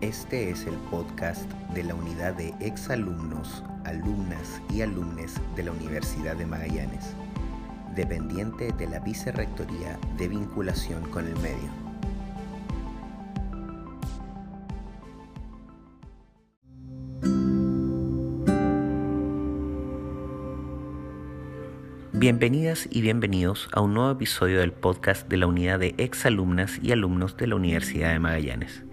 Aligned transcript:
Este 0.00 0.48
es 0.50 0.64
el 0.64 0.76
podcast 0.92 1.50
de 1.74 1.82
la 1.82 1.92
unidad 1.92 2.34
de 2.34 2.54
exalumnos, 2.60 3.64
alumnas 3.84 4.62
y 4.72 4.82
alumnes 4.82 5.40
de 5.56 5.64
la 5.64 5.72
Universidad 5.72 6.36
de 6.36 6.46
Magallanes, 6.46 7.16
dependiente 7.96 8.72
de 8.78 8.86
la 8.86 9.00
Vicerrectoría 9.00 9.98
de 10.16 10.28
Vinculación 10.28 11.02
con 11.10 11.26
el 11.26 11.34
Medio. 11.40 11.68
Bienvenidas 22.12 22.86
y 22.88 23.00
bienvenidos 23.00 23.68
a 23.72 23.80
un 23.80 23.94
nuevo 23.94 24.12
episodio 24.12 24.60
del 24.60 24.72
podcast 24.72 25.28
de 25.28 25.38
la 25.38 25.48
unidad 25.48 25.80
de 25.80 25.96
exalumnas 25.98 26.78
y 26.80 26.92
alumnos 26.92 27.36
de 27.36 27.48
la 27.48 27.56
Universidad 27.56 28.12
de 28.12 28.20
Magallanes. 28.20 28.87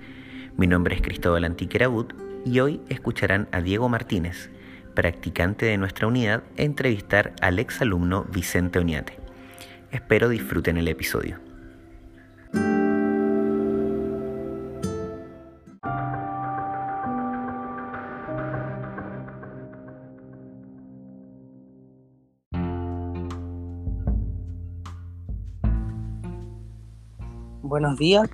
Mi 0.57 0.67
nombre 0.67 0.95
es 0.95 1.01
Cristóbal 1.01 1.43
Antiquerabut 1.43 2.13
y 2.45 2.61
hoy 2.61 2.79
escucharán 2.87 3.49
a 3.51 3.59
Diego 3.59 3.89
Martínez, 3.89 4.49
practicante 4.93 5.65
de 5.65 5.77
nuestra 5.77 6.07
unidad, 6.07 6.43
entrevistar 6.55 7.33
al 7.41 7.59
exalumno 7.59 8.23
Vicente 8.31 8.79
Oñate. 8.79 9.19
Espero 9.91 10.29
disfruten 10.29 10.77
el 10.77 10.87
episodio. 10.87 11.39
Buenos 27.61 27.97
días, 27.97 28.29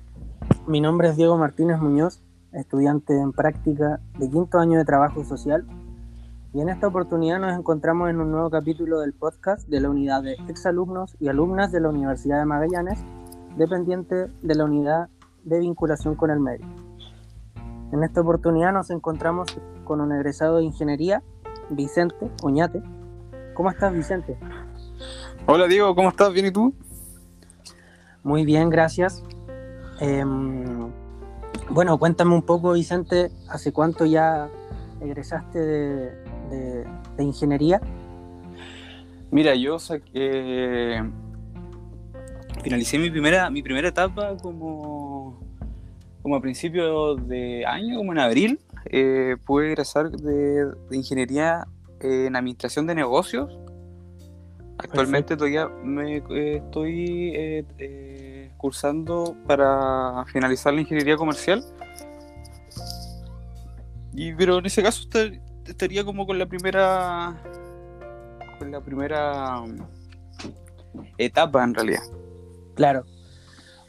mi 0.66 0.80
nombre 0.80 1.08
es 1.08 1.16
Diego 1.16 1.36
Martínez 1.36 1.80
Muñoz, 1.80 2.20
estudiante 2.52 3.18
en 3.18 3.32
práctica 3.32 4.00
de 4.18 4.30
quinto 4.30 4.58
año 4.58 4.78
de 4.78 4.84
trabajo 4.84 5.24
social 5.24 5.66
y 6.54 6.60
en 6.60 6.68
esta 6.68 6.86
oportunidad 6.86 7.40
nos 7.40 7.58
encontramos 7.58 8.10
en 8.10 8.20
un 8.20 8.30
nuevo 8.30 8.50
capítulo 8.50 9.00
del 9.00 9.12
podcast 9.12 9.66
de 9.68 9.80
la 9.80 9.90
unidad 9.90 10.22
de 10.22 10.36
exalumnos 10.48 11.16
y 11.18 11.28
alumnas 11.28 11.72
de 11.72 11.80
la 11.80 11.88
Universidad 11.88 12.38
de 12.38 12.44
Magallanes, 12.44 12.98
dependiente 13.56 14.26
de 14.42 14.54
la 14.54 14.64
unidad 14.64 15.08
de 15.44 15.58
vinculación 15.58 16.14
con 16.14 16.30
el 16.30 16.40
medio. 16.40 16.66
En 17.90 18.04
esta 18.04 18.20
oportunidad 18.20 18.72
nos 18.72 18.90
encontramos 18.90 19.48
con 19.84 20.00
un 20.00 20.12
egresado 20.12 20.58
de 20.58 20.64
ingeniería, 20.64 21.22
Vicente 21.70 22.30
Oñate. 22.42 22.82
¿Cómo 23.54 23.70
estás, 23.70 23.92
Vicente? 23.92 24.38
Hola, 25.46 25.66
Diego, 25.66 25.94
¿cómo 25.94 26.08
estás? 26.08 26.32
¿Bien 26.32 26.46
y 26.46 26.50
tú? 26.50 26.74
Muy 28.22 28.44
bien, 28.44 28.70
gracias. 28.70 29.24
Em, 30.00 30.90
bueno, 31.70 31.98
cuéntame 31.98 32.34
un 32.34 32.42
poco, 32.42 32.72
Vicente, 32.72 33.30
¿hace 33.48 33.72
cuánto 33.72 34.04
ya 34.04 34.48
egresaste 35.00 35.58
de, 35.58 36.86
ingeniería? 37.18 37.80
Mira, 39.30 39.54
yo 39.54 39.78
saqué, 39.78 41.02
finalicé 42.62 42.98
mi 42.98 43.10
primera, 43.10 43.48
mi 43.48 43.62
primera 43.62 43.88
etapa 43.88 44.36
como, 44.36 45.40
como 46.22 46.36
a 46.36 46.40
principios 46.40 47.26
de 47.26 47.64
año, 47.64 47.96
como 47.98 48.12
en 48.12 48.18
abril. 48.18 48.60
Eh, 48.86 49.36
pude 49.46 49.68
egresar 49.68 50.10
de, 50.10 50.66
ingeniería 50.90 51.66
en 52.00 52.36
administración 52.36 52.86
de 52.86 52.94
negocios. 52.94 53.58
Actualmente 54.78 55.36
todavía 55.36 55.68
me, 55.68 56.16
eh, 56.16 56.56
estoy 56.56 57.32
eh, 57.34 57.64
cursando 58.62 59.36
para 59.46 60.24
finalizar 60.26 60.72
la 60.72 60.80
ingeniería 60.80 61.16
comercial. 61.16 61.64
Y, 64.14 64.32
pero 64.34 64.58
en 64.58 64.66
ese 64.66 64.82
caso 64.82 65.08
estaría 65.66 66.04
como 66.04 66.26
con 66.26 66.38
la 66.38 66.46
primera 66.46 67.36
con 68.58 68.70
la 68.70 68.80
primera 68.80 69.60
um, 69.60 69.76
etapa 71.18 71.64
en 71.64 71.74
realidad. 71.74 72.02
Claro. 72.76 73.04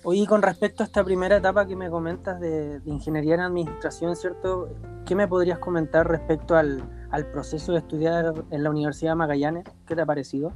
Oye, 0.03 0.25
con 0.25 0.41
respecto 0.41 0.81
a 0.81 0.85
esta 0.87 1.03
primera 1.03 1.37
etapa 1.37 1.67
que 1.67 1.75
me 1.75 1.89
comentas 1.89 2.39
de, 2.39 2.81
ingeniería 2.85 3.35
en 3.35 3.41
administración, 3.41 4.15
¿cierto? 4.15 4.69
¿Qué 5.05 5.15
me 5.15 5.27
podrías 5.27 5.59
comentar 5.59 6.07
respecto 6.09 6.55
al, 6.55 6.83
al 7.11 7.27
proceso 7.27 7.73
de 7.73 7.77
estudiar 7.77 8.33
en 8.49 8.63
la 8.63 8.69
Universidad 8.71 9.11
de 9.11 9.15
Magallanes? 9.15 9.65
¿Qué 9.85 9.95
te 9.95 10.01
ha 10.01 10.05
parecido? 10.05 10.51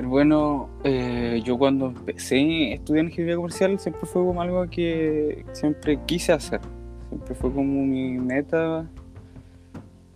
Ver, 0.00 0.08
bueno, 0.08 0.70
eh, 0.82 1.42
yo 1.44 1.58
cuando 1.58 1.88
empecé 1.88 2.70
a 2.70 2.74
estudiar 2.76 3.04
ingeniería 3.04 3.36
comercial 3.36 3.78
siempre 3.78 4.06
fue 4.06 4.24
como 4.24 4.40
algo 4.40 4.66
que 4.70 5.44
siempre 5.52 5.98
quise 6.06 6.32
hacer. 6.32 6.58
Siempre 7.10 7.34
fue 7.34 7.52
como 7.52 7.84
mi 7.84 8.12
meta. 8.12 8.88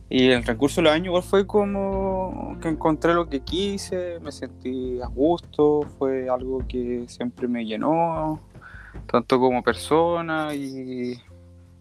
Y 0.09 0.31
el 0.31 0.43
recurso 0.43 0.81
del 0.81 0.91
año 0.91 1.07
igual 1.11 1.23
fue 1.23 1.47
como 1.47 2.57
que 2.63 2.69
encontré 2.69 3.13
lo 3.13 3.29
que 3.29 3.41
quise, 3.41 4.21
me 4.21 4.33
sentí 4.33 5.03
a 5.03 5.07
gusto, 5.07 5.83
fue 5.99 6.31
algo 6.31 6.65
que 6.67 7.05
siempre 7.07 7.47
me 7.47 7.67
llenó, 7.67 8.41
tanto 9.07 9.39
como 9.39 9.63
persona 9.63 10.55
y, 10.55 11.21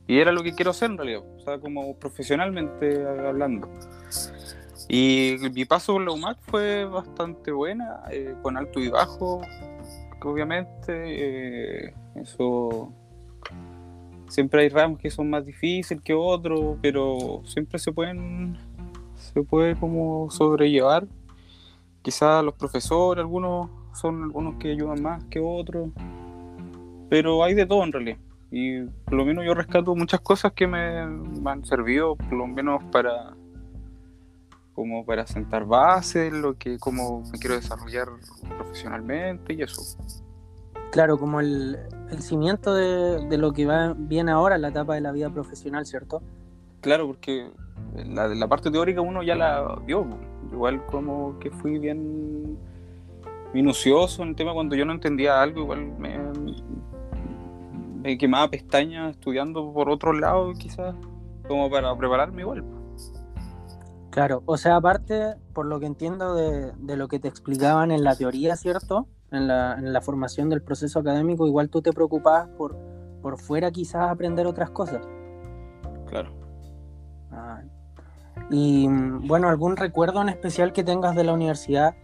y 0.08 0.20
era 0.20 0.34
lo 0.34 0.44
que 0.44 0.53
quiero 0.53 0.72
hacer 0.72 0.91
en 0.91 0.97
realidad, 0.97 1.22
o 1.38 1.40
sea, 1.40 1.58
como 1.58 1.96
profesionalmente 1.96 3.06
hablando. 3.06 3.70
Y 4.89 5.35
mi 5.53 5.66
paso 5.66 5.94
por 5.94 6.03
la 6.03 6.11
UMAC 6.11 6.38
fue 6.41 6.85
bastante 6.85 7.51
buena, 7.51 8.03
eh, 8.11 8.35
con 8.41 8.57
alto 8.57 8.79
y 8.79 8.89
bajo, 8.89 9.41
obviamente. 10.21 11.88
Eh, 11.88 11.94
eso. 12.16 12.91
Siempre 14.27 14.61
hay 14.61 14.69
ramos 14.69 14.99
que 14.99 15.11
son 15.11 15.29
más 15.29 15.45
difíciles 15.45 16.03
que 16.03 16.13
otros, 16.13 16.77
pero 16.81 17.41
siempre 17.45 17.79
se 17.79 17.91
pueden. 17.91 18.57
Se 19.16 19.41
puede 19.43 19.75
como 19.75 20.29
sobrellevar. 20.31 21.05
Quizás 22.01 22.43
los 22.43 22.55
profesores, 22.55 23.22
algunos 23.22 23.69
son 23.93 24.23
algunos 24.23 24.55
que 24.55 24.72
ayudan 24.72 25.01
más 25.01 25.23
que 25.25 25.39
otros. 25.39 25.89
Pero 27.09 27.43
hay 27.43 27.53
de 27.53 27.66
todo 27.66 27.83
en 27.83 27.91
realidad. 27.91 28.17
Y 28.51 28.81
por 29.05 29.13
lo 29.13 29.25
menos 29.25 29.45
yo 29.45 29.53
rescato 29.53 29.95
muchas 29.95 30.19
cosas 30.19 30.51
que 30.53 30.67
me 30.67 30.99
han 30.99 31.66
servido, 31.66 32.16
por 32.16 32.33
lo 32.33 32.47
menos 32.47 32.83
para 32.91 33.33
como 34.73 35.06
para 35.06 35.28
sentar 35.28 35.66
bases, 35.66 36.34
lo 36.34 36.57
que 36.57 36.79
cómo 36.79 37.23
me 37.31 37.39
quiero 37.39 37.56
desarrollar 37.56 38.07
profesionalmente 38.57 39.53
y 39.53 39.61
eso. 39.61 39.81
Claro, 40.91 41.17
como 41.17 41.39
el, 41.39 41.79
cimiento 42.19 42.73
de, 42.75 43.38
lo 43.38 43.51
que 43.53 43.66
va 43.66 43.94
bien 43.97 44.29
ahora 44.29 44.57
la 44.57 44.69
etapa 44.69 44.95
de 44.95 45.01
la 45.01 45.11
vida 45.11 45.29
profesional, 45.31 45.85
¿cierto? 45.85 46.22
Claro, 46.81 47.07
porque 47.07 47.50
la, 47.95 48.28
la 48.28 48.47
parte 48.47 48.69
teórica 48.69 49.01
uno 49.01 49.23
ya 49.23 49.35
la 49.35 49.79
vio, 49.85 50.06
igual 50.51 50.85
como 50.85 51.40
que 51.40 51.50
fui 51.50 51.79
bien 51.79 52.57
minucioso 53.53 54.23
en 54.23 54.29
el 54.29 54.35
tema 54.35 54.53
cuando 54.53 54.75
yo 54.75 54.85
no 54.85 54.94
entendía 54.94 55.41
algo, 55.41 55.61
igual 55.61 55.85
me, 55.97 56.19
me 58.01 58.17
quemaba 58.17 58.50
pestañas 58.50 59.11
estudiando 59.11 59.72
por 59.72 59.90
otro 59.90 60.13
lado 60.13 60.53
quizás, 60.53 60.95
como 61.47 61.69
para 61.69 61.95
prepararme 61.95 62.41
igual. 62.41 62.63
Claro, 64.13 64.44
o 64.46 64.57
sea, 64.57 64.75
aparte, 64.75 65.38
por 65.53 65.66
lo 65.66 65.79
que 65.79 65.88
entiendo 65.88 66.35
de, 66.35 66.96
lo 66.96 67.07
que 67.07 67.18
te 67.18 67.28
explicaban 67.28 67.90
en 67.90 68.03
la 68.03 68.16
teoría, 68.16 68.56
¿cierto? 68.56 69.07
En 69.31 69.47
la, 69.47 70.01
formación 70.01 70.50
del 70.50 70.62
proceso 70.62 71.00
académico, 71.00 71.47
igual 71.47 71.69
tú 71.69 71.81
te 71.81 71.91
preocupabas 71.91 72.47
por, 72.50 72.78
por 73.23 73.40
fuera 73.40 73.72
quizás 73.72 74.12
aprender 74.12 74.46
otras 74.46 74.69
cosas. 74.69 75.02
Claro. 76.07 76.31
Ah. 77.31 77.63
Y 78.52 78.88
bueno, 78.88 79.50
¿algún 79.50 79.78
recuerdo 79.78 80.22
en 80.22 80.29
especial 80.29 80.73
que 80.73 80.84
tengas 80.84 81.16
de 81.16 81.23
la 81.23 81.34
universidad? 81.34 81.96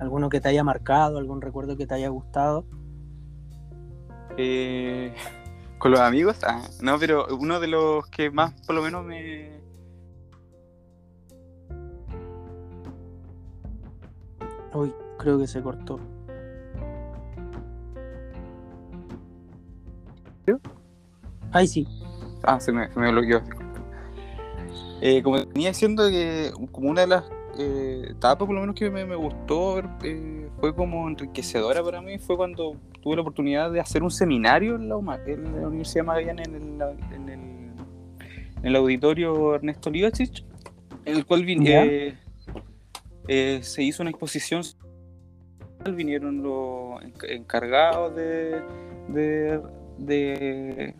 ¿Alguno 0.00 0.30
que 0.30 0.40
te 0.40 0.48
haya 0.48 0.64
marcado? 0.64 1.18
¿Algún 1.18 1.42
recuerdo 1.42 1.76
que 1.76 1.86
te 1.86 1.96
haya 1.96 2.08
gustado? 2.08 2.64
Eh, 4.38 5.14
con 5.78 5.90
los 5.90 6.00
amigos, 6.00 6.38
ah, 6.44 6.62
no, 6.80 6.98
pero 6.98 7.26
uno 7.38 7.60
de 7.60 7.66
los 7.66 8.06
que 8.06 8.30
más 8.30 8.54
por 8.62 8.74
lo 8.74 8.80
menos 8.80 9.04
me, 9.04 9.67
Uy, 14.78 14.94
creo 15.18 15.38
que 15.38 15.46
se 15.48 15.60
cortó. 15.60 15.98
Ahí 21.50 21.66
sí. 21.66 21.86
Ah, 22.44 22.60
se 22.60 22.70
me, 22.72 22.88
se 22.92 23.00
me 23.00 23.10
bloqueó. 23.10 23.42
Eh, 25.00 25.22
como 25.22 25.44
venía 25.46 25.70
diciendo 25.70 26.08
que 26.08 26.52
como 26.70 26.90
una 26.90 27.00
de 27.02 27.06
las 27.08 27.24
eh, 27.58 28.06
etapas 28.10 28.46
por 28.46 28.54
lo 28.54 28.60
menos 28.60 28.76
que 28.76 28.90
me, 28.90 29.02
gustó 29.16 29.76
ver, 29.76 29.88
eh, 30.02 30.48
fue 30.60 30.74
como 30.74 31.08
enriquecedora 31.08 31.82
para 31.82 32.00
mí 32.00 32.18
fue 32.18 32.36
cuando 32.36 32.76
tuve 33.00 33.16
la 33.16 33.22
oportunidad 33.22 33.70
de 33.70 33.80
hacer 33.80 34.02
un 34.02 34.10
seminario 34.10 34.76
en 34.76 34.88
la, 34.88 34.96
en 35.26 35.60
la 35.60 35.68
Universidad 35.68 36.02
de 36.02 36.06
Magallanes 36.06 36.48
en 36.48 36.54
el, 36.54 36.62
en 37.14 37.28
el, 37.28 37.40
en 38.58 38.64
el 38.64 38.76
auditorio 38.76 39.54
Ernesto 39.54 39.90
Livachich 39.90 40.44
en 41.04 41.16
el 41.16 41.24
cual 41.24 41.44
vine, 41.44 42.18
eh, 43.28 43.60
se 43.62 43.82
hizo 43.82 44.02
una 44.02 44.10
exposición, 44.10 44.62
vinieron 45.94 46.42
los 46.42 47.00
encargados 47.28 48.16
de, 48.16 48.62
de, 49.98 50.94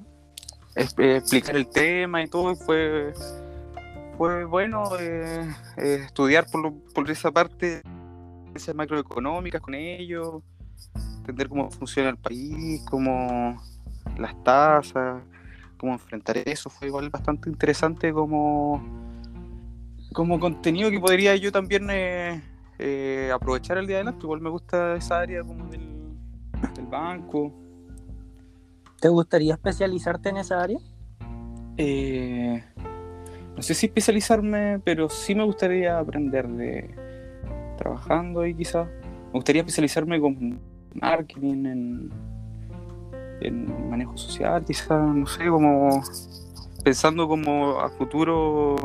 explicar 0.75 1.57
el 1.57 1.69
tema 1.69 2.23
y 2.23 2.29
todo, 2.29 2.55
fue, 2.55 3.15
fue 4.17 4.45
bueno 4.45 4.85
eh, 5.01 5.49
eh, 5.79 6.03
estudiar 6.05 6.47
por, 6.51 6.73
por 6.95 7.11
esa 7.11 7.33
parte 7.33 7.83
macroeconómicas 8.75 9.61
con 9.61 9.75
ellos, 9.75 10.43
entender 11.19 11.49
cómo 11.49 11.71
funciona 11.71 12.11
el 12.11 12.17
país, 12.17 12.83
cómo 12.91 13.57
las 14.19 14.43
tasas, 14.43 15.23
cómo 15.79 15.93
enfrentar 15.93 16.37
eso, 16.39 16.69
fue 16.69 16.89
igual 16.89 17.09
bastante 17.09 17.49
interesante 17.49 18.13
como, 18.13 19.08
como 20.13 20.41
contenido 20.41 20.91
que 20.91 21.01
podría 21.01 21.37
yo 21.37 21.53
también 21.53 21.89
eh, 21.91 23.31
aprovechar 23.33 23.79
el 23.79 23.87
día 23.87 23.97
de 23.97 24.03
adelante, 24.03 24.25
igual 24.25 24.41
me 24.41 24.51
gusta 24.51 24.97
esa 24.97 25.21
área 25.21 25.43
como 25.43 25.67
del, 25.67 25.89
del 26.75 26.87
banco. 26.87 27.53
¿Te 29.01 29.09
gustaría 29.09 29.55
especializarte 29.55 30.31
en 30.31 30.37
esa 30.39 30.61
área? 30.61 30.79
Eh, 31.77 32.63
no 33.57 33.63
sé 33.63 33.75
si 33.75 33.87
especializarme, 33.87 34.81
pero 34.85 35.09
sí 35.09 35.35
me 35.35 35.45
gustaría 35.45 35.99
aprender 35.99 36.49
de 36.49 36.95
trabajando 37.77 38.41
ahí 38.41 38.55
quizás. 38.55 38.89
Me 39.27 39.33
gustaría 39.35 39.63
especializarme 39.63 40.21
con 40.21 40.61
marketing, 40.95 41.67
en, 41.67 42.11
en 43.41 43.91
manejo 43.91 44.17
social, 44.17 44.65
quizás, 44.65 45.15
no 45.15 45.27
sé, 45.27 45.47
como 45.47 46.03
pensando 46.83 47.29
como 47.29 47.79
a 47.81 47.89
futuro 47.91 48.77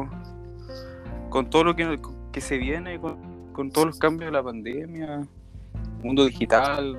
con 1.33 1.49
todo 1.49 1.63
lo 1.63 1.75
que, 1.75 1.99
que 2.31 2.41
se 2.41 2.59
viene, 2.59 2.99
con, 3.01 3.51
con 3.53 3.71
todos 3.71 3.87
los 3.87 3.97
cambios 3.97 4.27
de 4.27 4.37
la 4.37 4.43
pandemia, 4.43 5.27
mundo 6.03 6.25
digital, 6.25 6.95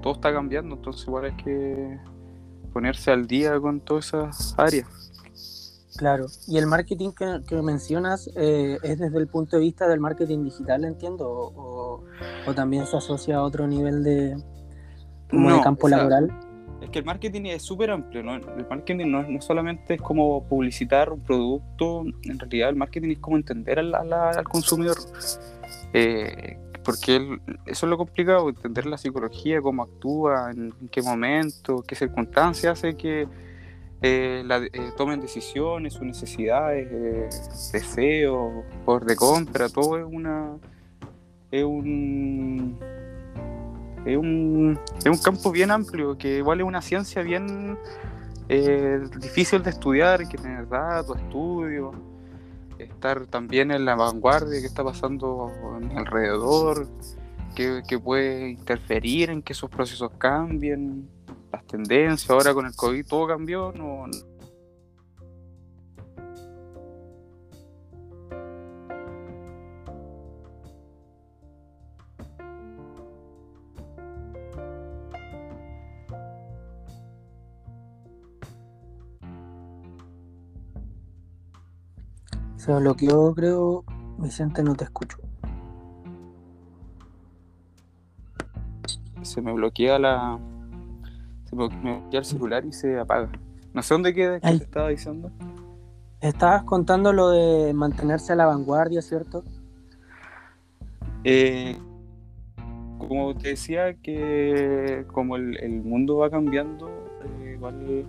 todo 0.00 0.14
está 0.14 0.32
cambiando, 0.32 0.76
entonces 0.76 1.06
igual 1.06 1.26
hay 1.26 1.36
que 1.36 2.00
ponerse 2.72 3.10
al 3.10 3.26
día 3.26 3.60
con 3.60 3.80
todas 3.80 4.06
esas 4.06 4.54
áreas. 4.56 5.92
Claro, 5.94 6.24
y 6.48 6.56
el 6.56 6.66
marketing 6.66 7.10
que, 7.12 7.62
mencionas 7.62 8.30
eh, 8.34 8.78
es 8.82 8.98
desde 8.98 9.18
el 9.18 9.26
punto 9.26 9.56
de 9.56 9.62
vista 9.62 9.86
del 9.86 10.00
marketing 10.00 10.44
digital, 10.44 10.86
entiendo, 10.86 11.28
o, 11.28 12.02
también 12.54 12.86
se 12.86 12.96
asocia 12.96 13.36
a 13.36 13.42
otro 13.42 13.66
nivel 13.66 14.02
de, 14.02 14.42
campo 15.62 15.86
laboral. 15.86 16.30
Es 16.80 16.90
que 16.90 16.98
el 16.98 17.04
marketing 17.04 17.42
es 17.46 17.62
súper 17.62 17.90
amplio, 17.90 18.22
¿no? 18.22 18.34
El 18.34 18.66
marketing 18.68 19.06
no, 19.06 19.40
solamente 19.40 19.94
es 19.94 20.02
como 20.02 20.46
publicitar 20.46 21.12
un 21.12 21.20
producto, 21.20 22.04
en 22.24 22.38
realidad 22.38 22.68
el 22.70 22.76
marketing 22.76 23.10
es 23.10 23.18
como 23.18 23.36
entender 23.36 23.78
al, 23.78 23.94
al 23.94 24.44
consumidor. 24.44 24.96
Eh, 25.92 26.58
porque 26.84 27.38
eso 27.66 27.86
es 27.86 27.90
lo 27.90 27.96
complicado, 27.96 28.48
entender 28.48 28.86
la 28.86 28.98
psicología, 28.98 29.60
cómo 29.60 29.82
actúa, 29.82 30.50
en, 30.52 30.72
qué 30.90 31.02
momento, 31.02 31.82
qué 31.82 31.96
circunstancia 31.96 32.72
hace 32.72 32.96
que 32.96 33.26
eh, 34.02 34.44
eh, 34.72 34.90
tomen 34.96 35.20
decisiones, 35.20 35.94
sus 35.94 36.02
necesidades, 36.02 37.72
deseos, 37.72 38.64
por 38.84 39.04
de 39.04 39.16
compra, 39.16 39.68
todo 39.68 39.98
es 39.98 40.04
una 40.04 40.56
es 41.50 41.64
un, 41.64 42.78
es 44.06 44.16
un 44.16 44.78
es 44.98 45.06
un 45.06 45.18
campo 45.18 45.50
bien 45.50 45.70
amplio 45.70 46.16
que 46.16 46.38
igual 46.38 46.60
es 46.60 46.66
una 46.66 46.80
ciencia 46.80 47.22
bien 47.22 47.76
difícil 49.20 49.62
de 49.62 49.70
estudiar, 49.70 50.28
que 50.28 50.38
tener 50.38 50.68
datos, 50.68 51.18
estudios 51.18 51.94
estar 52.78 53.26
también 53.26 53.70
en 53.70 53.84
la 53.84 53.94
vanguardia, 53.94 54.60
qué 54.60 54.66
está 54.66 54.84
pasando 54.84 55.50
alrededor, 55.94 56.88
que, 57.54 57.82
puede 57.98 58.50
interferir 58.50 59.30
en 59.30 59.42
que 59.42 59.52
esos 59.52 59.70
procesos 59.70 60.12
cambien, 60.18 61.08
las 61.52 61.66
tendencias, 61.66 62.30
ahora 62.30 62.52
con 62.52 62.66
el 62.66 62.74
COVID 62.74 63.06
todo 63.06 63.26
cambió, 63.26 63.72
no, 63.72 64.06
Se 82.66 82.74
bloqueó, 82.74 83.32
creo. 83.32 83.84
Vicente, 84.18 84.60
no 84.60 84.74
te 84.74 84.84
escucho. 84.84 85.18
Se 89.22 89.40
me 89.40 89.52
bloquea 89.52 90.00
la. 90.00 90.36
Se 91.44 91.54
me 91.54 91.68
bloquea 91.68 92.18
el 92.18 92.24
celular 92.24 92.64
y 92.64 92.72
se 92.72 92.98
apaga. 92.98 93.30
No 93.72 93.82
sé 93.82 93.94
dónde 93.94 94.12
queda, 94.12 94.40
¿qué 94.40 94.48
te 94.58 94.64
estaba 94.64 94.88
diciendo? 94.88 95.30
Estabas 96.20 96.64
contando 96.64 97.12
lo 97.12 97.30
de 97.30 97.72
mantenerse 97.72 98.32
a 98.32 98.36
la 98.36 98.46
vanguardia, 98.46 99.00
¿cierto? 99.00 99.44
Eh, 101.22 101.76
como 102.98 103.36
te 103.36 103.50
decía, 103.50 103.94
que 103.94 105.04
como 105.12 105.36
el, 105.36 105.82
mundo 105.82 106.16
va 106.16 106.30
cambiando, 106.30 106.88
eh, 107.22 107.52
igual 107.54 108.06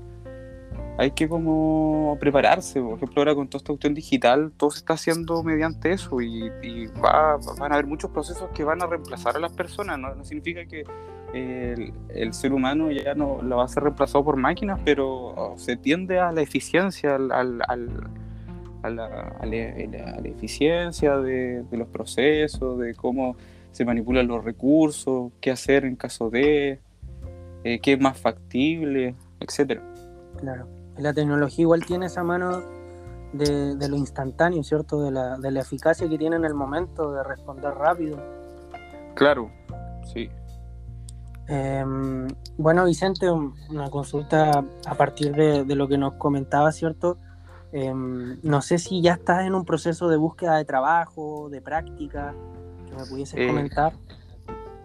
hay 0.97 1.11
que 1.11 1.29
como 1.29 2.17
prepararse. 2.19 2.81
Por 2.81 2.95
ejemplo, 2.95 3.21
ahora 3.21 3.35
con 3.35 3.47
toda 3.47 3.59
esta 3.59 3.67
cuestión 3.67 3.93
digital, 3.93 4.51
todo 4.57 4.71
se 4.71 4.79
está 4.79 4.93
haciendo 4.93 5.43
mediante 5.43 5.91
eso 5.91 6.21
y, 6.21 6.49
va, 7.03 7.37
van 7.59 7.71
a 7.71 7.75
haber 7.75 7.85
muchos 7.85 8.09
procesos 8.09 8.49
que 8.53 8.63
van 8.63 8.81
a 8.81 8.87
reemplazar 8.87 9.35
a 9.35 9.39
las 9.39 9.53
personas. 9.53 9.99
No, 9.99 10.23
significa 10.23 10.65
que 10.65 10.83
el, 11.33 12.33
ser 12.33 12.51
humano 12.51 12.91
ya 12.91 13.13
no 13.13 13.41
lo 13.43 13.57
va 13.57 13.65
a 13.65 13.67
ser 13.67 13.83
reemplazado 13.83 14.23
por 14.23 14.37
máquinas, 14.37 14.79
pero 14.83 15.53
se 15.57 15.77
tiende 15.77 16.19
a 16.19 16.31
la 16.31 16.41
eficiencia, 16.41 17.15
al, 17.15 17.31
a, 17.31 18.89
la, 18.89 20.19
eficiencia 20.23 21.17
de, 21.17 21.63
los 21.71 21.87
procesos, 21.89 22.79
de 22.79 22.95
cómo 22.95 23.37
se 23.71 23.85
manipulan 23.85 24.27
los 24.27 24.43
recursos, 24.43 25.31
qué 25.41 25.51
hacer 25.51 25.85
en 25.85 25.95
caso 25.95 26.31
de, 26.31 26.79
eh, 27.63 27.79
qué 27.79 27.93
es 27.93 27.99
más 27.99 28.19
factible, 28.19 29.13
etcétera. 29.39 29.86
Claro 30.37 30.67
la 30.97 31.13
tecnología 31.13 31.63
igual 31.63 31.85
tiene 31.85 32.07
esa 32.07 32.23
mano 32.23 32.61
de, 33.33 33.75
lo 33.87 33.95
instantáneo, 33.97 34.63
¿cierto? 34.63 35.01
De 35.01 35.11
la, 35.11 35.37
de 35.37 35.51
la, 35.51 35.61
eficacia 35.61 36.09
que 36.09 36.17
tiene 36.17 36.37
en 36.37 36.45
el 36.45 36.53
momento 36.53 37.11
de 37.11 37.23
responder 37.23 37.73
rápido. 37.73 38.17
Claro, 39.15 39.51
sí. 40.13 40.29
Em, 41.47 42.27
bueno, 42.57 42.85
Vicente, 42.85 43.29
una 43.29 43.89
consulta 43.89 44.63
a 44.85 44.95
partir 44.95 45.35
de, 45.35 45.75
lo 45.75 45.87
que 45.87 45.97
nos 45.97 46.13
comentaba, 46.13 46.71
¿cierto? 46.71 47.17
Em, 47.71 48.39
no 48.43 48.61
sé 48.61 48.79
si 48.79 49.01
ya 49.01 49.13
estás 49.13 49.45
en 49.45 49.53
un 49.53 49.65
proceso 49.65 50.07
de 50.07 50.17
búsqueda 50.17 50.57
de 50.57 50.65
trabajo, 50.65 51.49
de 51.49 51.61
práctica, 51.61 52.33
que 52.87 52.95
me 52.95 53.05
pudieses 53.05 53.39
eh, 53.39 53.47
comentar. 53.47 53.93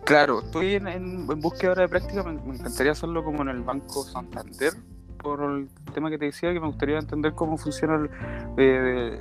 Claro, 0.05 0.41
estoy 0.41 0.75
en, 0.75 1.27
búsqueda 1.27 1.75
de 1.75 1.89
práctica, 1.89 2.23
me, 2.25 2.33
me, 2.33 2.57
encantaría 2.57 2.93
hacerlo 2.93 3.25
como 3.25 3.43
en 3.43 3.49
el 3.49 3.63
Banco 3.63 4.03
Santander, 4.03 4.75
por 5.23 5.43
el 5.43 5.69
tema 5.95 6.11
que 6.11 6.19
te 6.19 6.27
decía, 6.27 6.53
que 6.53 6.61
me 6.61 6.67
gustaría 6.67 6.99
entender 6.99 7.33
cómo 7.35 7.57
funciona 7.57 8.09
eh, 8.57 9.21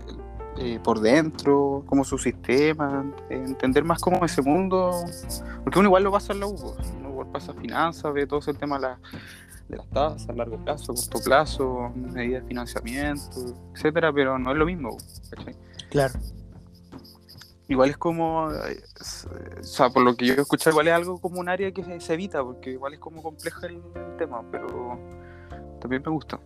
eh, 0.58 0.80
por 0.84 1.00
dentro, 1.00 1.84
cómo 1.86 2.04
su 2.04 2.18
sistema, 2.18 3.06
entender 3.30 3.84
más 3.84 4.02
cómo 4.02 4.26
ese 4.26 4.42
mundo, 4.42 4.92
porque 5.64 5.80
uno 5.80 5.88
igual 5.88 6.04
lo 6.04 6.12
pasa 6.12 6.34
en 6.34 6.42
la 6.42 6.48
U, 6.48 6.76
uno 7.00 7.10
igual 7.10 7.28
pasa 7.32 7.54
finanzas, 7.54 8.14
ve 8.14 8.28
todo 8.28 8.40
ese 8.40 8.54
tema 8.54 8.78
de, 8.78 9.78
las 9.78 9.88
tasas 9.90 10.28
a 10.28 10.34
largo 10.34 10.58
plazo, 10.58 10.94
corto 10.94 11.20
plazo, 11.24 11.92
medidas 11.96 12.42
de 12.42 12.48
financiamiento, 12.50 13.56
etcétera, 13.74 14.12
pero 14.12 14.38
no 14.38 14.52
es 14.52 14.58
lo 14.58 14.66
mismo, 14.66 14.98
Claro. 15.90 16.14
Igual 17.68 17.92
es 17.92 17.98
como, 17.98 18.52
eh, 18.52 18.84
o 19.60 19.64
sea, 19.64 19.90
por 19.90 20.04
lo 20.04 20.16
que 20.18 20.26
yo 20.26 20.34
he 20.34 20.42
escuchado, 20.42 20.72
igual 20.72 20.90
es 20.90 20.94
algo 20.94 21.22
como 21.22 21.40
un 21.40 21.48
área 21.48 21.72
que 21.72 22.02
se, 22.02 22.14
evita, 22.14 22.44
porque 22.44 22.72
igual 22.72 22.94
es 22.94 23.00
como 23.00 23.24
compleja 23.24 23.68
el 23.68 23.82
tema, 24.18 24.44
pero 24.52 25.00
también 25.82 26.02
me 26.06 26.12
gusta. 26.12 26.40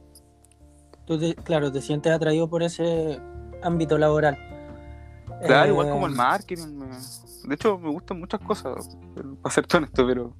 Tú, 1.06 1.20
claro, 1.44 1.72
te 1.72 1.82
sientes 1.82 2.12
atraído 2.12 2.50
por 2.50 2.64
ese 2.64 3.20
ámbito 3.62 3.98
laboral. 3.98 4.38
Claro, 5.46 5.72
igual 5.72 5.90
como 5.90 6.08
el 6.08 6.14
eh, 6.14 6.16
marketing. 6.16 6.80
De 7.44 7.56
hecho, 7.56 7.78
me 7.78 7.92
gustan 7.92 8.20
muchas 8.20 8.42
cosas, 8.42 8.98
para 9.42 9.54
ser 9.54 9.66
honesto, 9.76 10.08
pero 10.08 10.34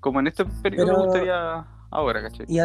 como 0.00 0.20
en 0.20 0.28
este 0.28 0.44
periodo 0.46 0.92
me 0.92 1.04
gustaría 1.04 1.66
ahora, 1.90 2.22
¿cachai? 2.22 2.46
Y 2.48 2.58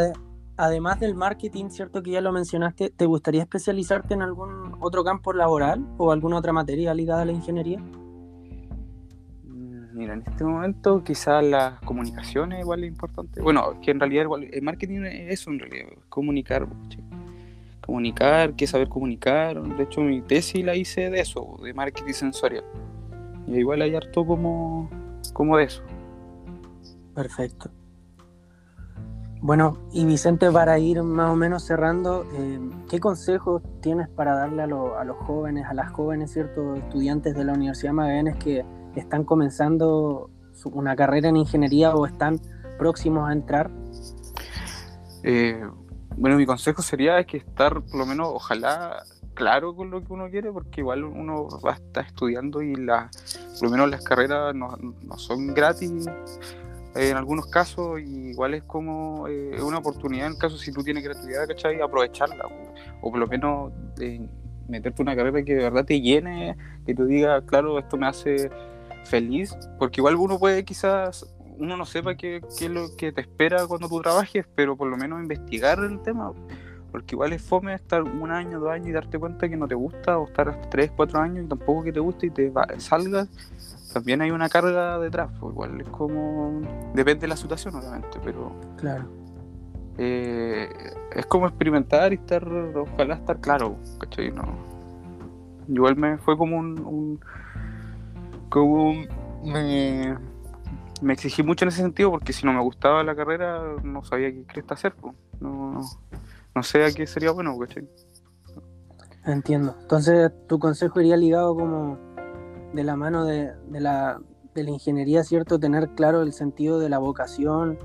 además 0.56 1.00
del 1.02 1.16
marketing, 1.16 1.70
cierto 1.70 2.02
que 2.02 2.12
ya 2.12 2.22
lo 2.22 2.32
mencionaste, 2.32 2.92
¿te 2.92 3.06
gustaría 3.06 3.42
especializarte 3.42 4.14
en 4.14 4.22
algún 4.22 4.78
otro 4.80 5.04
campo 5.04 5.34
laboral 5.34 5.86
o 5.98 6.12
alguna 6.12 6.38
otra 6.38 6.54
materia 6.54 6.94
ligada 6.94 7.24
a 7.24 7.26
la 7.26 7.34
ingeniería? 7.34 7.82
Mira, 9.96 10.14
en 10.14 10.24
este 10.28 10.44
momento 10.44 11.06
quizás 11.06 11.42
las 11.42 11.80
comunicaciones 11.80 12.60
igual 12.60 12.84
es 12.84 12.90
importante. 12.90 13.42
Bueno, 13.42 13.80
que 13.82 13.92
en 13.92 14.02
realidad 14.02 14.28
el 14.52 14.62
marketing 14.62 15.04
es 15.06 15.40
eso 15.40 15.52
en 15.52 15.60
realidad, 15.60 15.88
comunicar. 16.10 16.68
Comunicar, 17.80 18.56
que 18.56 18.68
saber 18.68 18.90
comunicar. 18.90 19.62
De 19.62 19.84
hecho, 19.84 20.02
mi 20.02 20.22
tesis 20.22 20.66
la 20.66 20.76
hice 20.76 21.10
de 21.10 21.22
eso, 21.22 21.58
de 21.64 21.74
marketing 21.74 22.12
sensorial. 22.12 22.66
Y 23.48 23.56
igual 23.56 23.82
hay 23.84 23.96
harto 23.96 24.26
como, 24.26 24.90
como 25.32 25.56
de 25.56 25.64
eso. 25.64 25.82
Perfecto. 27.14 27.72
Bueno, 29.40 29.78
y 29.94 30.04
Vicente, 30.06 30.52
para 30.52 30.78
ir 30.78 31.04
más 31.04 31.32
o 31.32 31.38
menos 31.38 31.64
cerrando, 31.64 32.26
eh, 32.34 32.60
¿qué 32.90 33.00
consejos 33.00 33.62
tienes 33.82 34.10
para 34.10 34.36
darle 34.36 34.64
a, 34.64 34.68
los 34.68 35.18
jóvenes, 35.20 35.66
a 35.70 35.74
las 35.74 35.90
jóvenes, 35.94 36.34
ciertos 36.34 36.80
estudiantes 36.80 37.34
de 37.34 37.46
la 37.46 37.54
Universidad 37.54 37.92
de 37.92 37.94
Magallanes 37.94 38.36
que 38.38 38.66
están 39.00 39.24
comenzando 39.24 40.30
una 40.66 40.96
carrera 40.96 41.30
en 41.30 41.38
ingeniería 41.38 41.94
o 41.94 42.06
están 42.06 42.40
próximos 42.78 43.30
a 43.30 43.34
entrar? 43.34 43.72
Eh, 45.24 45.62
bueno, 46.18 46.38
mi 46.38 46.46
consejo 46.46 46.82
sería 46.82 47.24
que 47.26 47.38
estar, 47.38 47.82
por 47.82 47.96
lo 47.96 48.06
menos, 48.06 48.30
ojalá 48.32 49.04
claro 49.34 49.76
con 49.76 49.92
lo 49.92 50.02
que 50.02 50.14
uno 50.14 50.30
quiere, 50.30 50.52
porque 50.52 50.82
igual 50.82 51.04
uno 51.04 51.48
va 51.66 51.72
a 51.72 51.76
estar 51.76 52.06
estudiando 52.06 52.62
y 52.62 52.74
la, 52.76 53.10
por 53.60 53.64
lo 53.64 53.70
menos 53.70 53.90
las 53.90 54.04
carreras 54.04 54.56
no, 54.56 54.78
no 54.78 55.18
son 55.18 55.54
gratis 55.54 56.08
en 56.96 57.18
algunos 57.18 57.48
casos 57.48 58.00
igual 58.00 58.54
es 58.54 58.64
como 58.64 59.28
eh, 59.28 59.62
una 59.62 59.80
oportunidad 59.80 60.28
en 60.28 60.38
caso 60.38 60.58
si 60.58 60.72
tú 60.72 60.82
tienes 60.82 61.06
estudiar, 61.06 61.48
¿cachai? 61.48 61.82
Aprovecharla, 61.82 62.46
o, 63.02 63.12
por 63.12 63.20
lo 63.20 63.28
menos 63.28 63.74
eh, 64.00 64.26
meterte 64.70 65.02
una 65.02 65.16
carrera 65.16 65.44
que 65.44 65.56
de 65.56 65.64
verdad 65.64 65.86
te 65.86 66.00
llene, 66.00 66.56
que 66.86 66.96
tú 66.96 67.06
digas, 67.06 67.44
claro, 67.46 67.78
esto 67.78 67.98
me 67.98 68.08
hace 68.08 68.50
feliz, 69.06 69.56
porque 69.80 70.02
igual 70.02 70.16
uno 70.16 70.38
puede 70.40 70.66
quizás, 70.66 71.26
uno 71.58 71.78
no 71.78 71.86
sepa 71.86 72.16
qué, 72.16 72.42
qué 72.58 72.66
es 72.66 72.72
lo 72.72 72.96
que 72.98 73.12
te 73.12 73.22
espera 73.22 73.66
cuando 73.68 73.88
tú 73.88 74.02
trabajes, 74.02 74.46
pero 74.56 74.76
por 74.76 74.90
lo 74.90 74.98
menos 74.98 75.22
investigar 75.22 75.80
el 75.80 76.02
tema, 76.02 76.32
porque 76.92 77.16
igual 77.16 77.34
es 77.34 77.42
fome 77.42 77.74
estar 77.74 78.04
un 78.04 78.32
año, 78.32 78.60
dos 78.60 78.72
años 78.72 78.88
y 78.88 78.92
darte 78.92 79.18
cuenta 79.20 79.48
que 79.48 79.58
no 79.58 79.68
te 79.68 79.76
gusta, 79.76 80.18
o 80.18 80.28
estar 80.28 80.70
tres, 80.70 80.92
cuatro 80.96 81.20
años 81.20 81.46
y 81.46 81.48
tampoco 81.48 81.84
que 81.84 81.94
te 81.94 82.00
guste 82.00 82.28
y 82.28 82.30
te 82.30 82.52
salgas 82.78 83.30
también 83.96 84.22
hay 84.22 84.30
una 84.30 84.50
carga 84.50 85.00
detrás, 85.00 85.30
pues 85.40 85.54
igual 85.54 85.80
es 85.80 85.88
como. 85.88 86.62
Depende 86.94 87.22
de 87.22 87.28
la 87.30 87.38
situación, 87.38 87.76
obviamente, 87.76 88.20
pero. 88.26 88.52
Claro. 88.76 89.06
Eh, 89.98 90.70
es 91.16 91.26
como 91.28 91.48
experimentar 91.48 92.12
y 92.12 92.18
estar. 92.18 92.46
Ojalá 92.46 93.16
estar 93.16 93.40
claro, 93.40 93.78
¿cachai? 93.98 94.32
No. 94.32 94.44
Igual 95.70 95.96
me 95.96 96.18
fue 96.18 96.38
como 96.38 96.58
un. 96.58 97.22
Como 98.56 98.90
un. 98.90 99.08
Me, 99.44 100.18
me 101.02 101.14
exigí 101.14 101.44
mucho 101.44 101.66
en 101.66 101.70
ese 101.70 101.82
sentido 101.82 102.10
porque 102.10 102.34
si 102.34 102.46
no 102.46 102.54
me 102.54 102.62
gustaba 102.62 103.04
la 103.04 103.16
carrera 103.16 103.76
no 103.84 104.04
sabía 104.04 104.32
qué 104.32 104.46
cresta 104.46 104.74
hacer. 104.76 104.96
Pues. 104.96 105.14
No, 105.40 105.82
no 106.56 106.64
sé 106.64 106.86
a 106.86 106.92
qué 106.92 107.06
sería 107.06 107.32
bueno, 107.32 107.58
¿cachai? 107.60 107.88
Entiendo. 109.26 109.76
Entonces, 109.82 110.32
tu 110.48 110.58
consejo 110.58 111.02
iría 111.02 111.18
ligado 111.18 111.56
como 111.56 111.98
de 112.74 112.84
la 112.84 112.96
mano 112.96 113.26
de, 113.26 113.54
la, 113.72 114.22
de 114.54 114.64
la 114.64 114.70
ingeniería, 114.70 115.24
¿cierto? 115.24 115.60
Tener 115.60 115.90
claro 115.90 116.22
el 116.22 116.32
sentido 116.32 116.80
de 116.80 116.90
la 116.90 117.00
vocación. 117.00 117.78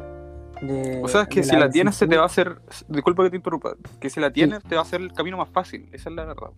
De, 0.62 1.00
o 1.03 1.09
sea, 1.09 1.23
es 1.23 1.29
que 1.29 1.43
si 1.43 1.57
la, 1.57 1.69
tienes 1.69 1.97
se 1.97 2.07
te 2.07 2.17
va 2.17 2.25
a 2.25 2.27
hacer, 2.27 2.61
disculpa 2.89 3.25
que 3.25 3.31
te 3.31 3.37
interrumpa, 3.37 3.75
que 3.99 4.11
si 4.11 4.21
la 4.21 4.31
tienes 4.31 4.62
te 4.62 4.75
va 4.75 4.83
a 4.83 4.85
hacer 4.85 5.00
el 5.00 5.12
camino 5.12 5.39
más 5.39 5.49
fácil, 5.49 5.89
esa 5.93 6.11
es 6.11 6.17
la 6.17 6.27
verdad. 6.27 6.50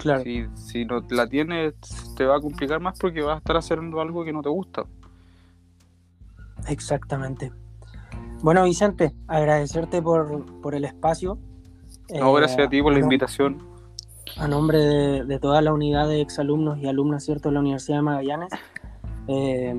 Claro. 0.00 0.22
Si, 0.22 0.46
si 0.54 0.84
no 0.84 1.04
la 1.10 1.26
tienes 1.26 1.74
te 2.16 2.24
va 2.24 2.36
a 2.36 2.40
complicar 2.40 2.80
más 2.80 2.98
porque 2.98 3.22
vas 3.22 3.36
a 3.36 3.38
estar 3.38 3.56
haciendo 3.56 4.00
algo 4.00 4.24
que 4.24 4.32
no 4.32 4.42
te 4.42 4.48
gusta. 4.48 4.84
Exactamente. 6.68 7.52
Bueno, 8.42 8.64
Vicente, 8.64 9.14
agradecerte 9.28 10.00
por, 10.00 10.60
por 10.60 10.74
el 10.74 10.84
espacio. 10.84 11.38
No, 12.08 12.32
gracias 12.32 12.66
a 12.66 12.70
ti 12.70 12.82
por 12.82 12.92
la 12.92 12.98
invitación 12.98 13.70
a 14.36 14.48
nombre 14.48 14.78
de, 15.24 15.38
toda 15.38 15.60
la 15.62 15.72
unidad 15.72 16.08
de 16.08 16.20
exalumnos 16.20 16.78
y 16.78 16.86
alumnas 16.86 17.24
¿cierto? 17.24 17.48
de 17.48 17.54
la 17.54 17.60
Universidad 17.60 17.98
de 17.98 18.02
Magallanes. 18.02 18.52
Eh, 19.28 19.74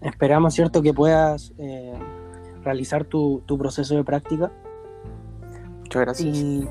esperamos 0.00 0.54
¿cierto? 0.54 0.82
que 0.82 0.92
puedas 0.92 1.52
eh, 1.58 1.94
realizar 2.62 3.04
tu, 3.04 3.42
proceso 3.58 3.94
de 3.96 4.04
práctica. 4.04 4.52
Muchas 5.80 6.02
gracias. 6.02 6.36
Y 6.36 6.68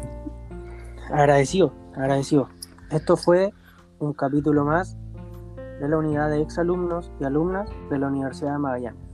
agradecido, 1.11 1.73
agradecido. 1.95 2.49
Esto 2.95 3.17
fue 3.17 3.53
un 3.99 4.13
capítulo 4.13 4.63
más 4.63 4.95
de 5.81 5.89
la 5.89 5.97
unidad 5.97 6.29
de 6.29 6.41
exalumnos 6.41 7.11
y 7.19 7.25
alumnas 7.25 7.69
de 7.89 7.99
la 7.99 8.07
Universidad 8.07 8.53
de 8.53 8.59
Magallanes. 8.59 9.04